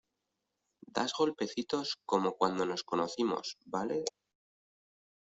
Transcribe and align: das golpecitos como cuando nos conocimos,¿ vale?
das 0.95 1.11
golpecitos 1.17 1.87
como 2.09 2.29
cuando 2.35 2.65
nos 2.65 2.81
conocimos,¿ 2.83 3.55
vale? 3.73 4.03